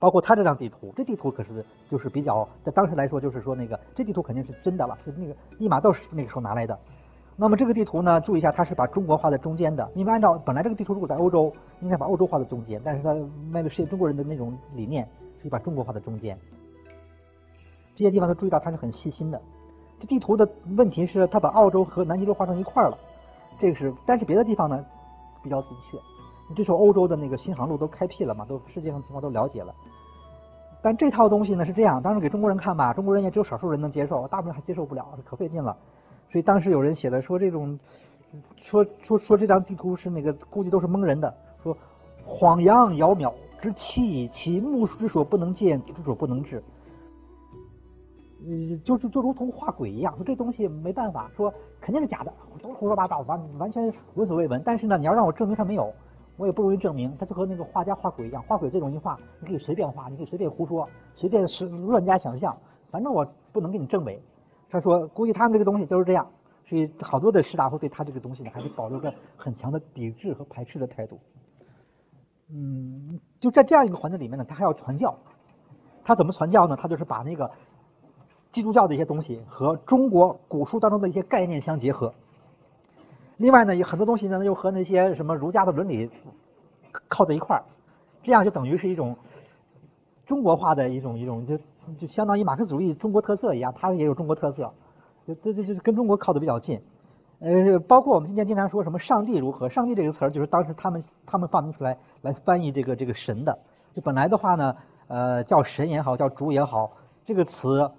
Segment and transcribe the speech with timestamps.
[0.00, 6.76] 包括他这张地图，这地图可是就是比较在当时来说，就是说那个这地图肯定是真的了，是那个利玛窦那个时候拿来的。
[7.36, 9.88] 那么这个地图呢，注意一下，它是把中国画在中间的。
[9.94, 13.12] 因为按照本来这个地图如果在欧洲，应该把欧洲画在中间，但是它
[13.52, 15.04] 为了实现中国人的那种理念，
[15.38, 16.38] 所以把中国画在中间。
[17.94, 19.40] 这些地方都注意到，他是很细心的。
[20.00, 22.96] 这地图的问题是，他把澳洲和南极洲画成一块了。
[23.58, 24.82] 这个是，但是别的地方呢
[25.42, 25.98] 比较准确。
[26.56, 29.74] 这时候欧洲的那个新航路都开辟了嘛，都世界上情况都了解了。
[30.82, 35.76] 但这套东西呢是这样，当时给中国人看吧，中国人也只有少数人能接受，大部分还接受不了，可费劲了。
[36.30, 37.78] 所以当时有人写的说这种，
[38.62, 41.76] 说说说这张地图是那个估计都是蒙人的，说
[42.24, 46.62] 晃阳窈窕之气，其目之所不能见，之所不能治。
[48.46, 54.62] 嗯，就是就如同画鬼一样，说这东西没办法，说肯定是假的，都是胡说八道，完完全闻所未闻。
[54.64, 55.92] 但是呢，你要让我证明它没有，
[56.40, 57.14] 我也不容易证明。
[57.18, 61.44] 它就和那个画家画鬼一样，画鬼最容易画，你可以随便画，你可以随便胡说，随便
[61.86, 62.56] 乱加想象，
[62.90, 64.18] 反正我不能给你证伪。
[64.70, 66.26] 他说，估计他们这个东西都是这样，
[66.66, 71.20] 所以好多的士大夫对他这个东西呢，还是保留着很强的抵制和排斥的态度。
[72.48, 75.14] 嗯，就在这样一个环境里面呢，他还要传教。
[76.02, 76.74] 他怎么传教呢？
[76.74, 77.50] 他就是把那个
[78.50, 82.14] 基督教的一些东西和中国古书当中的一些概念相结合。
[83.40, 86.08] 另外呢，有很多东西呢，又和那些什么儒家的伦理
[87.08, 87.64] 靠在一块儿，
[88.22, 89.16] 这样就等于是一种
[90.26, 91.58] 中国化的一种一种就。
[91.98, 94.70] 就相当于马克思主义中国特色一样，它也有中国特色，
[95.26, 96.80] 就这这就跟中国靠的比较近。
[97.40, 103.58] 呃，包括我们今天经常说什么上帝如何，上帝这个词儿就是当时他们他们发明出来来翻译这个这个神的。
[103.92, 104.76] 就本来的话呢，
[105.08, 106.92] 呃，叫神也好，叫主也好，
[107.24, 107.90] 这个词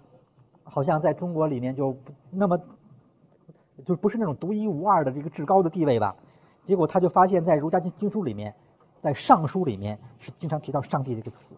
[0.64, 1.98] 好像在中国里面就
[2.30, 2.58] 那么
[3.86, 6.16] 就不是那种独一无二的这个至高的地位吧。
[6.64, 8.54] 结果他就发现，在儒家经经书里面，
[9.02, 11.56] 在尚书里面是经常提到上帝这个词。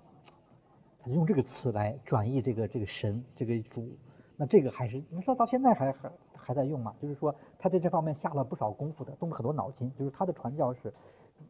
[1.02, 3.90] 他就用这个词来转译这个这个神这个主，
[4.38, 6.94] 那这个还是你说到现在还还还在用嘛？
[7.02, 9.92] 就是说他在这方面下了不少功夫的，动了很多脑筋。
[10.00, 10.94] 就是他的传教是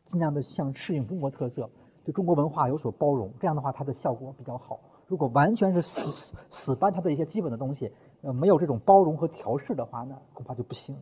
[0.06, 1.70] 尽量的向适应中国特色，
[2.04, 4.80] 对中国文化有所包容，这样的话它的效果比较好。
[5.06, 6.02] 如果完全是死
[6.50, 7.92] 死搬他的一些基本的东西，
[8.24, 10.96] 呃，没有这种包容和调试的话呢，恐怕就不行。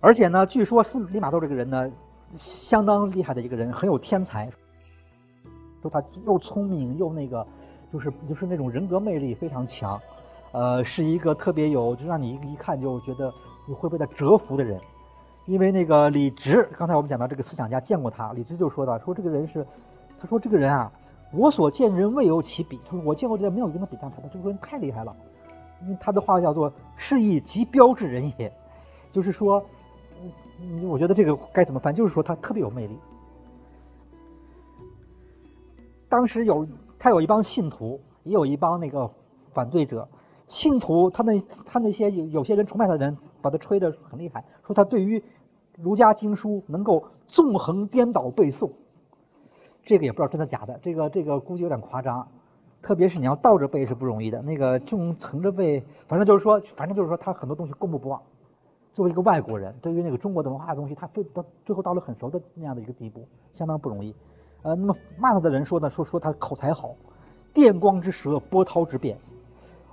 [0.00, 1.90] 而且呢，据说司李玛窦这个人呢，
[2.36, 4.50] 相当厉害的一个人，很有天才。
[5.82, 7.46] 说他又聪明又那个，
[7.92, 10.00] 就是就是那种人格魅力非常强，
[10.52, 13.30] 呃，是一个特别有就让你一看就觉得
[13.66, 14.80] 你会被他折服的人。
[15.44, 19.66] 因为那个李直，刚才我们讲到这个思想家见过他，李直就说到说这个人是，
[20.18, 20.90] 他说这个人啊，
[21.36, 25.14] 我所见人未有其比，他说我见过这人没有一个能比上他的，这个人太厉害了。
[25.82, 28.50] 因为他的话叫做是以极标志人也，
[29.12, 29.62] 就是说，
[30.60, 31.94] 嗯，我觉得这个该怎么翻？
[31.94, 32.98] 就是说他特别有魅力。
[36.08, 36.66] 当时有
[36.98, 39.10] 他有一帮信徒，也有一帮那个
[39.52, 40.08] 反对者。
[40.46, 45.22] 信徒他那他那些有有些人崇拜他的人，把他吹得很厉害，说他对于
[45.76, 48.70] 儒家经书能够纵横颠倒背诵。
[49.84, 52.26] 这个也不知道真的假的，这个这个估计有点夸张。
[52.82, 58.20] 特别是你要倒着背是不容易的，那个纵横着背，反正就是说，反正就是说他很多东西过目不忘。
[58.92, 64.14] 作为一个外国人，对于那个中国的文化的东西，他最到最后到了很熟的那样的一个地步，相当不容易。
[64.62, 66.94] 呃，那么骂他的人说呢，说说他口才好，
[67.54, 69.16] 电光之舌，波涛之变。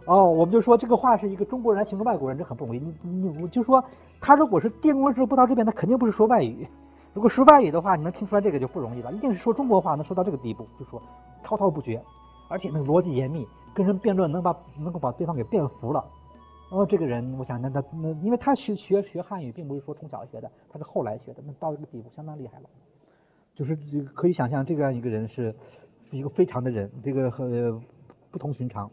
[0.05, 2.79] 哦，我们就说这个话是一个中国人来形容外国人，这很不容易。
[2.79, 3.83] 你你，我就说
[4.19, 6.67] 他如果是电光之舌，波涛之变，他肯定不是说外语。
[7.13, 9.11] 如果说外语的话，你能听出来这个就不容易了。
[9.11, 11.01] 一定是说中国话，能说到这个地步，就说
[11.43, 12.01] 滔滔不绝，
[12.47, 16.03] 而且那个逻辑严密，跟人辩论能把能够把对方给辩服了。
[16.71, 22.69] 哦，这个人，我想那他那，因为他学学学汉语，并不是说从小学的，他是后来学的，那到这个地步相当厉害了。
[23.53, 25.53] 就是这个可以想象，这样一个人是
[26.11, 27.45] 一个非常的人，这个和
[28.31, 28.89] 不同寻常。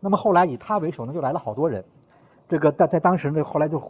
[0.00, 1.84] 那么后来以他为首呢，就来了好多人。
[2.48, 3.80] 这个在在当时呢，后来就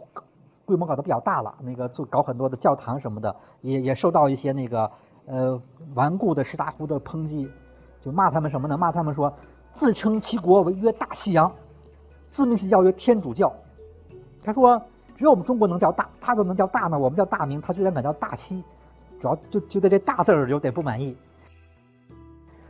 [0.69, 4.89] 规模搞得比较大了，那个做搞很多的教堂什么的，也也受到一些那个
[5.25, 5.61] 呃
[5.95, 7.49] 顽固的士大夫的抨击，
[8.01, 8.77] 就骂他们什么呢？
[8.77, 9.33] 骂他们说
[9.73, 11.51] 自称其国为曰大西洋，
[12.29, 13.51] 自命其教曰天主教。
[14.43, 14.81] 他说
[15.17, 16.97] 只有我们中国能叫大，他怎么能叫大呢？
[16.97, 18.63] 我们叫大明，他居然敢叫大西。
[19.19, 21.13] 主要就就对这大字儿有点不满意，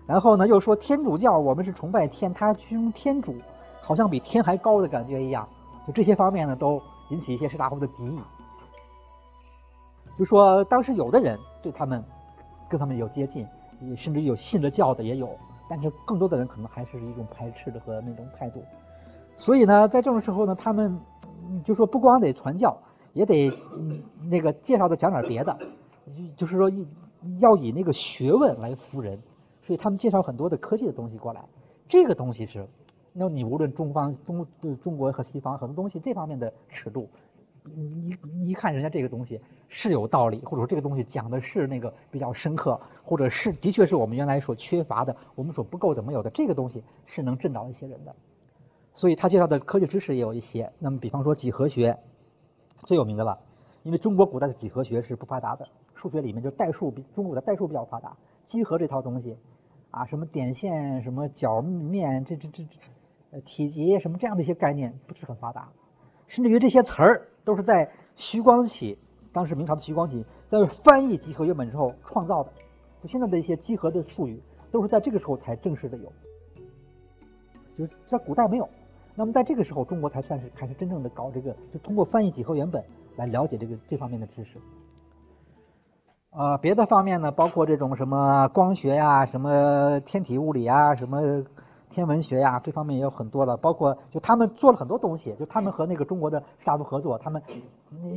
[0.08, 3.36] 然后呢又说天主教我们是崇拜天，他用天主
[3.80, 5.48] 好像比天还高的感觉一样，
[5.86, 8.20] 就这些方面呢都引起一些士大夫的敌意。
[10.18, 12.04] 就说当时有的人对他们
[12.70, 13.48] 跟他们有接近，
[13.96, 15.30] 甚至有信了教的也有，
[15.70, 18.64] 但是更多的人可能还是一种排斥的和那种态度。
[19.38, 21.00] 所以呢，在这种时候呢，他们
[21.64, 22.78] 就说不光得传教，
[23.14, 23.52] 也得
[24.30, 25.58] 那个介绍的讲点别的。
[26.36, 26.70] 就是说，
[27.40, 29.18] 要以那个学问来服人，
[29.62, 31.46] 所以他们介绍很多的科技的东西过来。
[31.88, 32.68] 这个东西是，
[33.12, 34.48] 那你无论中方、中
[34.82, 37.10] 中国和西方很多东西这方面的尺度，
[37.64, 48.16] 你一一看人家这个东西是有道理，或者说这个东西讲的是那个比较深刻，或者是的确是我们原来所缺乏的，我们所不够的没有的，这个东西是能震倒一些人的。
[48.94, 50.72] 所以他介绍的科技知识也有一些。
[50.80, 51.98] 那么比方说几何学
[52.86, 53.40] 最有名的了，
[53.84, 58.16] 因为中国古代的几何学是不发达的，数学里面就代数比中国的代数比较发达，
[58.46, 59.36] 几何这套东西。
[59.92, 62.70] 啊，什么点线，什么角面，这这这这，
[63.32, 65.70] 呃，体积什么这样的一些概念不是很发达，
[66.28, 68.98] 甚至于这些词儿都是在徐光启，
[69.32, 72.52] 当时明朝的徐光启在翻译几何原本之后创造的。
[73.02, 74.42] 就现在的一些几何的术语，
[74.72, 76.12] 都是在这个时候才正式的有，
[77.78, 78.68] 就是在古代没有。
[79.16, 82.84] 那么在这个时候，中国才算是开始真正的搞这个，就通过翻译几何原本
[83.16, 84.58] 来了解这个这方面的知识。
[86.32, 91.44] 呃，别的方面呢，包括这种什么光学呀、什么天体物理啊、什么
[91.90, 93.58] 天文学呀，这方面也有很多了。
[93.58, 97.42] 包括就他们做了很多东西，就他们和那个中国的大夫合作，他们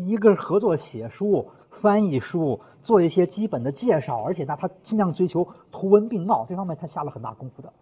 [0.07, 7.73] 一个合作写书、翻译书，做一些基本的介绍，而且呢，他尽量追求图文并茂，这方面他下了很大功夫的。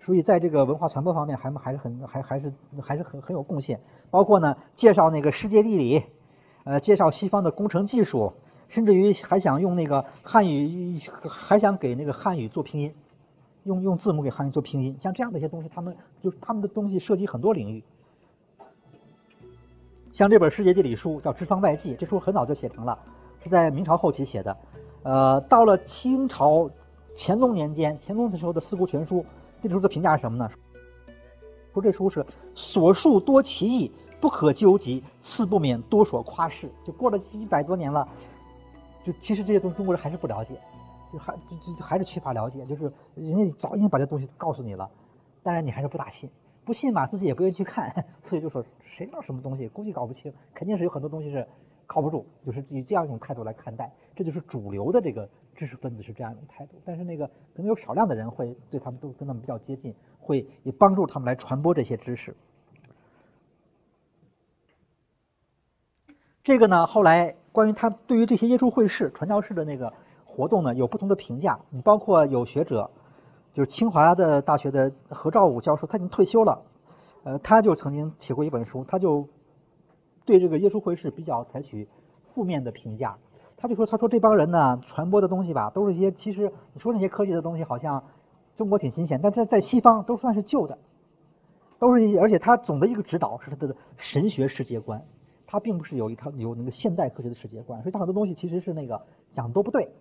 [0.00, 2.52] 所以在这个文化传播方面，还还是很还还是
[2.82, 3.80] 还是很很有贡献。
[4.10, 6.04] 包括呢，介绍那个世界地理，
[6.64, 8.32] 呃，介绍西方的工程技术。
[8.68, 10.98] 甚至于还想用那个汉语，
[11.28, 12.94] 还想给那个汉语做拼音，
[13.64, 17.82] 用用字母给汉语做拼音，像这样的一些东西，他们就他们的东西涉及很多领域。
[20.12, 22.98] 像这本世界地理书叫《知方外记》，这书很早就写成了，
[23.42, 24.56] 是在明朝后期写的。
[25.04, 26.68] 呃，到了清朝
[27.16, 29.20] 乾隆年间，乾隆的时候的《四库全书》，
[29.62, 30.50] 这书的评价是什么呢？
[31.72, 32.24] 说这书是
[32.54, 36.70] 所述多奇异，不可究极，似不免多所夸饰。
[36.84, 38.06] 就过了一百多年了。
[39.02, 40.60] 就其实这些东西中国人还是不了解，
[41.12, 44.90] 就还就就还是缺乏了解，就是人家早已经把这东西告诉你了，
[45.42, 46.30] 当然你还是不大信，
[46.64, 51.46] 不信嘛自己也不愿意去看， 所以就说谁知道什么东西，估计搞不清，肯定是有很多东西是
[51.86, 62.34] 靠不住，就是以这样一种态度来看待，这就是主流的这个知识分子是这样一种态度，但是那个可能有少量的人会对他们都跟他们比较接近，会也帮助他们来传播这些知识。
[66.42, 67.36] 这个呢，后来。
[67.52, 69.92] 关于他对于这些耶稣会士、传教士的那个
[70.32, 71.60] 活动呢，有不同的评价。
[71.68, 72.90] 你包括有学者，
[73.52, 76.62] 就是清华的大学的何兆武教授，他已经退休了。
[77.24, 79.28] 呃，他就曾经写过一本书，他就
[80.24, 81.86] 对这个耶稣会是比较采取
[82.32, 83.18] 负面的评价。
[83.56, 88.02] 他就说：“他说这帮人呢，传播的东西吧，都是一些其实你说那些科技的东西，好像
[88.56, 90.78] 中国挺新鲜，但在在西方都算是旧的，
[91.78, 92.18] 都是一。
[92.18, 95.00] 而且他总的一个指导是他的神学世界观。”
[95.46, 98.98] 他并不是有一套有那个现代科学的世界观，所以他很多东西其实是那个
[99.32, 99.92] 讲的都不对，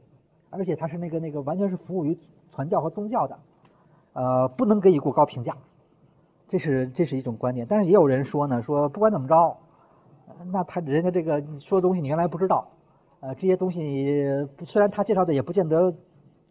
[0.51, 2.15] 而且他是那个那个完全是服务于
[2.51, 3.39] 传教和宗教的，
[4.13, 5.57] 呃，不能给予过高评价，
[6.48, 7.65] 这是这是一种观点。
[7.67, 9.58] 但是也有人说呢，说不管怎么着，
[10.51, 12.67] 那他人家这个说的东西你原来不知道，
[13.22, 15.93] 呃，这些东西虽然他介绍的也不见得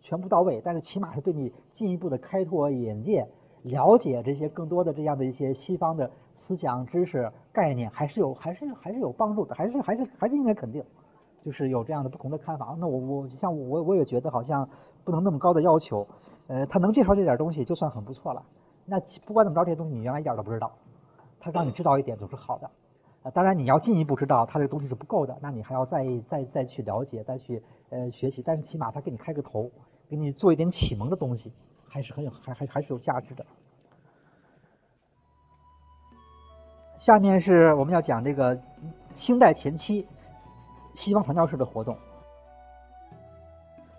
[0.01, 3.27] 全部到位，但是起码是对你进一步的开拓眼界，
[3.63, 6.11] 了解这些更多的这样的一些西方的。
[6.43, 10.83] 思想知识概念还是有，还是还是有帮助的，还是还是还是应该肯定，
[11.45, 12.77] 就是有这样的不同的看法。
[12.79, 14.69] 那我我像我我也觉得好像
[15.05, 16.07] 不能那么高的要求，
[16.49, 18.43] 呃，他能介绍这点东西就算很不错了。
[18.87, 20.73] 那不管怎么着，这些东西你原来一点都不知道，
[21.39, 22.71] 他让你知道一点总是好的。
[23.23, 28.43] 啊，当然你要进一步知道他这个东西是不够的，那你还要再再再去了解，再去呃学习。
[28.43, 29.71] 但是起码他给你开个头，
[30.09, 31.53] 给你做一点启蒙的东西，
[31.87, 33.45] 还是很有还还还是有价值的。
[36.99, 38.59] 下面是我们要讲这个
[39.15, 40.07] 清代前期
[40.95, 41.97] 西方传教士的活动，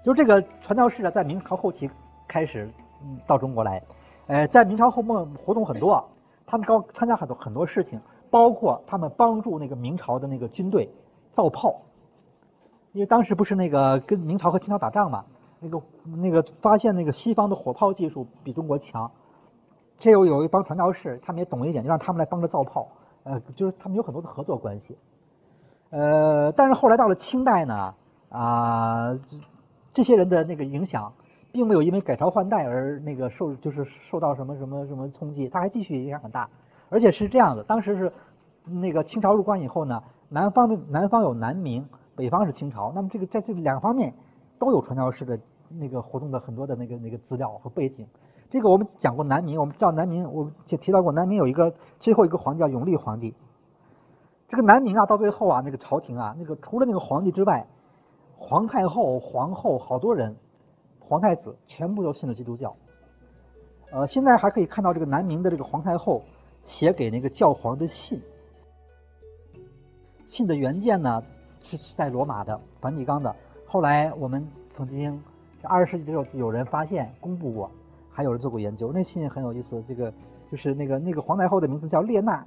[0.03, 1.89] 就是这个传教士呢，在明朝后期
[2.27, 2.69] 开始
[3.03, 3.81] 嗯到中国来，
[4.27, 6.03] 呃，在明朝后末活动很多，
[6.45, 10.89] 他们高参加很多很多事情，包括他们帮助那个明朝的那个军队
[11.31, 11.81] 造炮，
[12.93, 15.25] 因为当时不是那个跟明朝和清朝打仗嘛，
[15.60, 15.81] 那个
[16.17, 19.10] 那个发现那个西方的火炮技术比中国强。
[19.98, 22.88] 这又有一帮传教士，他们也懂一点，就让他们来帮着造炮，
[23.24, 24.98] 呃，就是他们有很多的合作关系。
[25.91, 27.93] 呃，但是后来到了清代呢，
[28.29, 29.19] 啊，
[29.93, 31.12] 这些人的那个影响，
[31.51, 36.50] 并没有因为改朝换代而那个受，就是受到什么什么什么冲击，他还继续影响很大。
[36.89, 38.12] 而且是这样的，当时是
[38.65, 44.13] 那个清朝入关以后呢，南方的南方有南明，北方是清朝，那么这个在这两方面
[44.57, 45.38] 都有传教士的
[45.77, 48.07] 那个活动的很多的那个那个资料和背景。
[48.50, 53.36] 这个我们讲过南明，我们知道南明，我就提到过南明有一个最后一个皇帝叫永历皇帝。
[54.51, 57.65] 这个南明啊，到最后啊，那个朝廷啊，那个除了那个皇帝之外，
[58.36, 60.36] 皇太后、皇后好多人，
[61.00, 62.75] 皇太子全部都信了基督教。
[63.91, 66.22] 呃，现在还可以看到这个南明的这个皇太后
[66.63, 68.22] 写给那个教皇的信，
[70.25, 71.24] 信的原件呢
[71.63, 73.34] 是在罗马的梵蒂冈的。
[73.65, 75.17] 后来我们曾经
[75.63, 77.72] 二十世纪的时候有人发现公布过，
[78.12, 78.91] 还有人做过研究。
[78.93, 80.13] 那信很有意思，这个
[80.51, 82.46] 就是那个那个皇太后的名字叫列娜，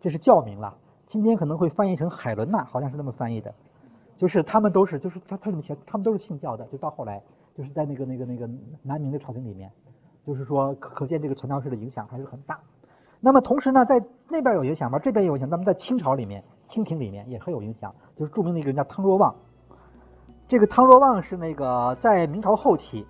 [0.00, 0.76] 这是教名了。
[1.12, 3.52] 今天可能会翻译成海伦娜，好像是那么翻译的。
[4.16, 5.76] 就是他们都是，就是他他怎么写？
[5.84, 6.64] 他们都是信教的。
[6.68, 7.22] 就到后来，
[7.54, 8.48] 就是在那个那个那个
[8.82, 9.70] 南明的朝廷里面。
[10.26, 12.58] 就是说，可见这个传教士的影响还是很大。
[13.20, 15.46] 那么同时呢，在那边有影响吧，这边有影响。
[15.50, 17.94] 那么在清朝里面，清廷里面也很有影响。
[18.16, 19.34] 就是著名的一个人叫汤若望。
[20.48, 23.06] 这个汤若望是那个在明朝后期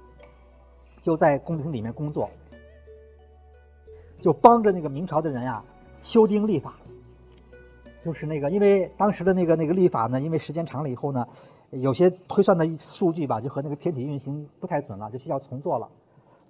[1.00, 2.28] 就在宫廷里面工作，
[4.21, 5.62] 就帮着那个明朝的人啊
[6.00, 6.75] 修订历法。
[8.02, 11.26] 就是那个，因为当时的那个那个历法呢，因为时间长了以后呢，
[11.71, 15.88] 有些推算的数据吧，就和那个天体运行不太准了，就需要重做了。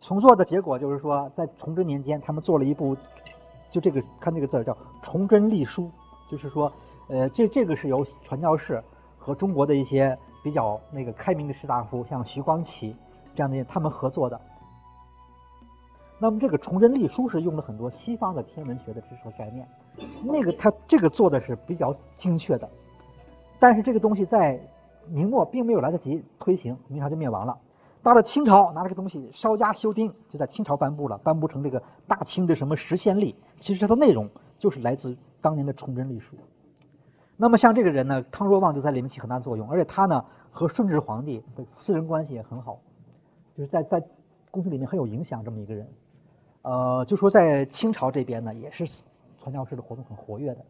[0.01, 2.97] 重做的结果就是说，在崇祯年间，他们做了一部，
[3.71, 5.85] 就这个看这个字儿叫《崇祯历书》，
[6.31, 6.73] 就是说，
[7.09, 8.83] 呃，这这个是由传教士
[9.19, 12.97] 和中国的一些比较那个开明的士大夫，像徐光启
[13.35, 14.41] 这样的他们合作的。
[16.19, 19.69] 那么这个《崇祯历书》是用了很多西方的天文学的知识和概念，
[20.25, 22.69] 那个他这个做的是比较精确的，
[23.59, 24.61] 但是这个东西在
[25.09, 27.59] 明末并没有来得及推行，明朝就灭亡了。
[28.03, 33.37] 到了清朝，拿这个东西稍加修订，就在清朝颁布了，颁布成这个大清的什么实宪历。
[33.61, 36.37] 其实它的内容就是来自当年的崇祯历书。
[37.37, 42.79] 那么像这个人呢，汤若望就在里面起很大作用，而且他呢和顺治皇帝的私人关系也很好，
[43.57, 44.03] 就是在在
[44.51, 45.89] 宫廷里面很有影响这么一个人。
[46.63, 48.85] 呃，就说在清朝这边呢，也是
[49.43, 50.65] 传教士的活动很活跃的。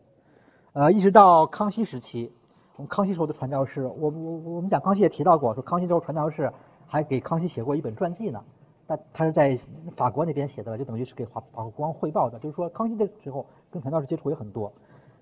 [0.73, 2.33] 呃，一直到康熙时期，
[2.76, 6.52] 我们康熙时候的传教士，我我我们讲康熙也提到过，说康熙时候传教士。
[6.85, 8.45] 还给康熙写过一本传记呢，
[8.87, 9.59] 但他是在
[9.97, 12.38] 法国那边写的，就等于是给法法国国王汇报的。
[12.38, 14.71] 就是说，康熙的时候跟传教士接触也很多。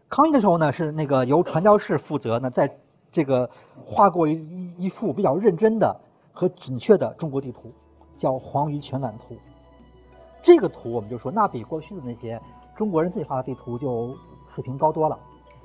[0.09, 2.77] 康熙的时候呢，是那个由传教士负责呢，在
[3.13, 3.49] 这个
[3.87, 6.01] 画过一一幅比较认真的
[6.33, 7.73] 和准确的中国地图，
[8.19, 9.35] 叫《黄鱼全览图》。
[10.43, 12.41] 这个图我们就说，那比过去的那些
[12.81, 14.17] 中国人自己画的地图就
[14.55, 15.19] 水平高多了，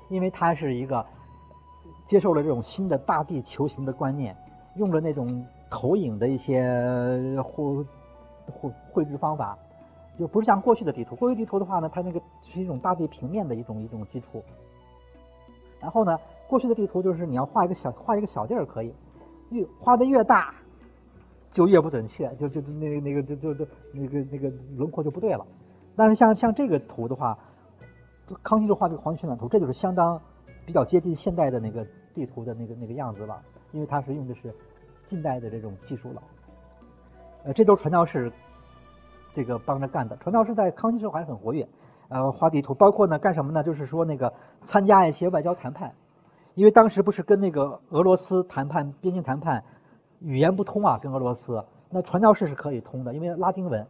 [0.09, 1.05] 因为它是一个
[2.05, 4.35] 接受了这种新的大地球形的观念，
[4.75, 5.45] 用了那种。
[5.67, 6.61] 投影的一些
[7.41, 7.85] 绘
[8.45, 9.57] 绘绘制方法，
[10.17, 11.15] 就不是像过去的地图。
[11.15, 14.43] 过去地图的话呢，它那个是一种大地平面的一种一种基础。
[15.81, 16.17] 然后呢，
[16.47, 18.93] 过去的地图就是你要画一个小画一个小地儿可以，
[19.49, 20.53] 越画的越大
[21.51, 25.45] 就越不准确，就就那个那个就就就那个那个轮廓就不对了。
[25.95, 27.37] 但是像像这个图的话，
[28.43, 30.19] 康熙就画这个黄曲蓝图，这就是相当
[30.65, 34.53] 比较接近现代的那个地图的那个那个样子了，因为它是用的是。
[35.07, 36.23] 近代的这种技术了，
[37.43, 38.31] 呃，这都是传教士
[39.35, 40.17] 这个帮着干的。
[40.17, 41.67] 传教士在康熙时候还是很活跃，
[42.09, 43.63] 呃，画地图，包括呢干什么呢？
[43.63, 44.33] 就是说那个
[44.63, 45.93] 参加一些外交谈判，
[46.55, 49.63] 因为当时不是跟那个俄罗斯谈判边境谈判，
[50.21, 53.85] 语言不通啊，跟俄罗斯，那传教士是可以通的，因为拉丁文，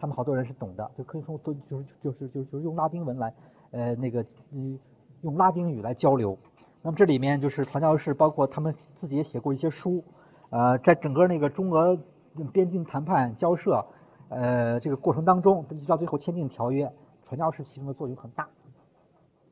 [0.00, 3.34] 他们好多人是懂的，就可以从都就是就是就是就是用拉丁文来，
[3.72, 4.78] 呃，那个嗯
[5.20, 6.38] 用拉丁语来交流。
[6.80, 10.02] 那么这里面就是传教士，包括他们自己也写过一些书。
[10.48, 11.98] 呃，在整个那个中俄
[12.50, 13.84] 边境谈判交涉，
[14.30, 16.90] 呃，这个过程当中，到最后签订条约，
[17.22, 18.48] 传教士其中的作用很大。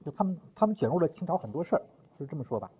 [0.04, 1.82] 就他们他们卷入了清朝很多事儿，
[2.18, 2.70] 就这么说吧。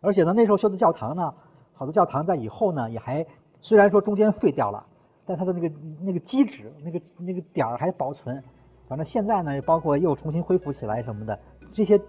[0.00, 1.34] 而且呢，那时候修的教堂呢，
[1.74, 3.26] 好多教堂在以后呢，也还
[3.60, 4.86] 虽然说中间废掉了，
[5.26, 8.42] 但它的那个那个基址、那个那个点儿还保存。
[8.88, 11.38] 反正现在呢，包括又重新恢复起来什么的，
[11.74, 12.00] 这些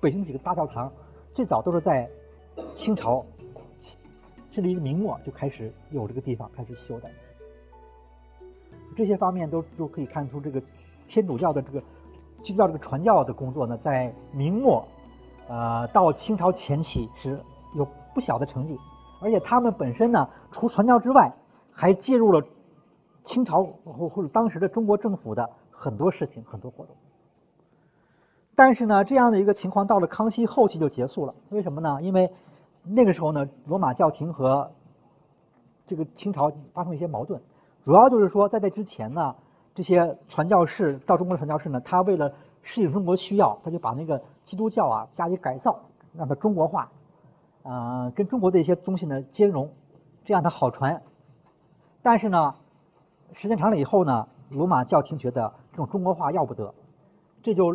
[0.00, 0.92] 北京几个大教堂，
[1.34, 2.08] 最早都是在。
[2.74, 3.22] 清朝
[4.50, 7.10] 甚至于明末就开始有这个地方开始修的，
[8.96, 10.58] 这些方面都都可以看出，这个
[11.06, 11.82] 天主教的这个
[12.42, 14.88] 基督教这个传教的工作呢，在明末
[15.48, 17.38] 呃到清朝前期是
[17.74, 18.78] 有不小的成绩，
[19.20, 21.30] 而且他们本身呢，除传教之外，
[21.78, 22.42] 还介入了
[23.22, 26.96] 清朝或或者当时的中国政府的很多事情、很多活动。
[28.54, 32.00] 但是呢，这样的一个情况到了康熙后期就结束了，为什么呢？
[32.00, 32.32] 因为
[32.82, 34.72] 那个时候呢，罗马教廷和
[35.86, 37.42] 这个清朝发生一些矛盾，
[37.84, 39.36] 主要就是说，在这之前呢，
[39.74, 45.78] 这些传教士到中国的传教士呢，他为了适应中国需要，他就把那个基督教啊加以改造，
[46.16, 46.90] 让它中国化，
[47.64, 49.70] 啊，跟中国的一些东西呢兼容，
[50.24, 51.02] 这样它好传。
[52.06, 52.54] 但是呢，
[53.32, 56.72] 时间长了以后呢，罗马教廷觉得这种中国化要不得，
[57.42, 57.74] 这就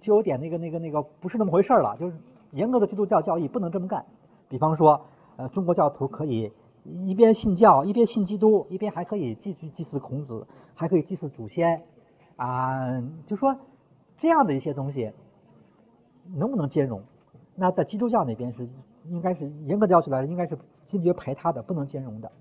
[0.00, 2.16] 就有点那个那个那个不是那么回事了，就是
[2.52, 4.02] 严格的基督教教义不能这么干。
[4.48, 5.02] 比方说，
[5.36, 6.50] 呃，中国教徒可以
[7.02, 11.82] 一边信教，一边信基督，一边还可以继续祭祀孔子，还可以祭祀祖先，
[12.36, 13.54] 啊，就说
[14.16, 15.12] 这样的一些东西
[16.34, 17.02] 能不能兼容？
[17.56, 18.66] 那在基督教那边是
[19.10, 22.32] 应该是严格的要求来说，应该是坚决排他的，不能兼容的。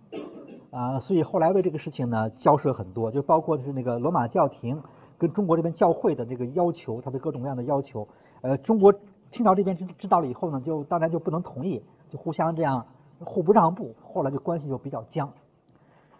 [0.71, 4.81] 啊，所以后来为这个事情呢交涉很多，就包括是那个罗马教廷
[5.17, 8.07] 跟中国这边教会的这个要求，他的各种各样的要求。
[8.41, 8.93] 呃，中国
[9.31, 12.85] 清朝这边知知道了以后呢，就当然就不能同意，就互相这样
[13.19, 15.31] 互不让步，后来就关系就比较僵。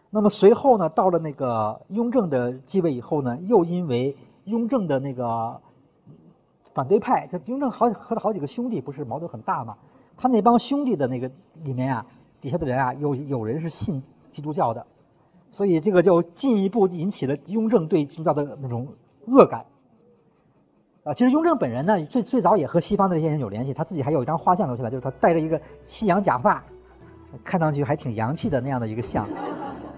[0.10, 5.62] 那么随后呢，到了那个雍正的继位以后呢，又因为雍正的那个
[6.74, 9.77] 反对派，这雍正好和他好几个兄弟不是矛盾很大嘛？
[10.18, 11.29] 他那帮兄弟的那个
[11.63, 12.06] 里面啊，
[12.41, 14.01] 底下的人啊，有有人是信。
[14.31, 14.86] 基督教的，
[15.51, 18.88] 所以这个就进一步引起了雍正对基督教的那种
[19.27, 19.65] 恶感。
[21.03, 26.63] 啊，其实雍正本人呢，最最早也和西方的这些人有联系，他自己还有一张画像留下来，就是他戴着一个西洋假发，
[27.43, 29.25] 看上去还挺洋气的那样的一个像。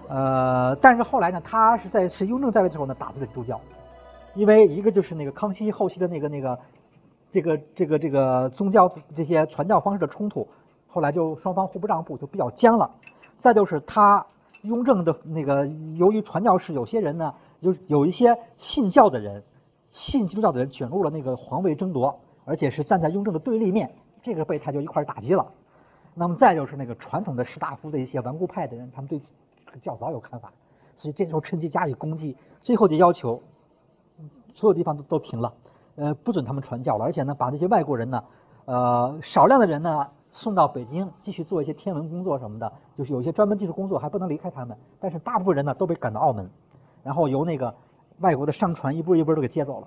[0.08, 3.60] 呃，但是后来呢，他是在是雍正在位的时候呢，打击了基督教，
[4.34, 6.58] 因为一个就是那个康熙后期的那个那个
[7.32, 10.46] 这个这个这个宗教这些传教方式的冲突，
[10.86, 12.90] 后来就双方互不让步，就比较僵了。
[13.42, 14.24] 再就是他
[14.62, 19.42] 雍正的那个，由于传教士有些人呢，有有一些信教的人，
[19.88, 23.90] 信基督教的人卷入了那个皇位争夺，而且是站在雍正的对立面，
[24.22, 25.44] 这个被他就一块打击了。
[26.14, 30.52] 那么再就是那个传统的士大夫的一些顽固派的人，他们对这个教早有看法，
[30.94, 33.42] 所以这时候趁机加以攻击，最后就要求
[34.54, 35.52] 所有地方都都停了，
[35.96, 38.22] 呃，不准他们传教了，而且呢，把这些外国人呢，
[38.66, 40.06] 呃，少量的人呢。
[40.32, 44.76] 送到北京继续做一些天文工作什么的，就是有一些专门技术工作还不能离开他们。
[44.98, 46.48] 但是大部分人呢都被赶到澳门，
[47.02, 47.74] 然后由那个
[48.20, 49.86] 外国的商船一波一波都给接走了。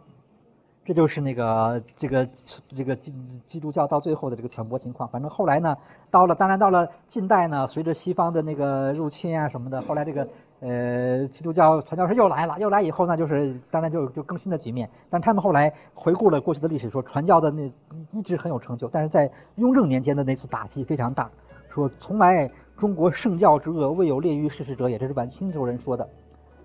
[0.83, 2.29] 这就是那个这个
[2.69, 3.13] 这个基
[3.47, 5.09] 基督教到最后的这个传播情况。
[5.09, 5.75] 反正后来呢，
[6.11, 10.27] 到了当然到了近代呢，随着西方的那个入侵啊什么的，后来这个。
[10.61, 14.89] 呃，基督教传教士又来了，又来以后呢，就是当然就就更新的局面。
[15.09, 17.69] 但他们后来回顾了过去的历史，说传教的那
[18.11, 21.29] 一直很有成就，但是在雍正年间的那次打击非常大，
[21.69, 26.07] 说从来中国圣教之恶未有列于世事者也，这是晚清时候人说的，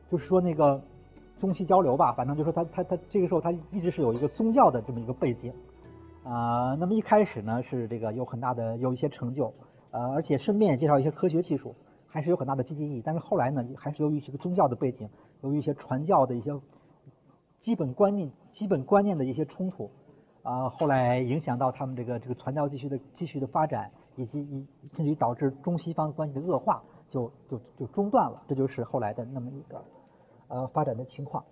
[0.09, 0.81] 就是说那个
[1.41, 5.53] 中西交流吧，反正就说他他他这个时候他一直是有一个宗教的这么一个背景
[6.25, 6.77] 啊。
[6.79, 9.53] 那么一开始呢是这个有很大的有一些成就，
[9.91, 11.75] 呃，而且顺便介绍一些科学技术。
[12.11, 15.09] 还是有很大的积极意义，但是后来呢，还是由于这个宗教的背景，
[15.43, 16.51] 由于一些传教的一些
[17.61, 19.91] 基本观念、基本观念的一些冲突，
[20.43, 28.43] 啊，后来影响到他们这个这个传教继续的继续的发展，以及以甚至于导致中西方关系的恶化，就就就中断了。
[28.49, 29.85] 这就是后来的那么一个
[30.49, 31.45] 呃发展的情况。